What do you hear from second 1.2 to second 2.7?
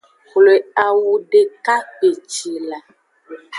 deka kpeci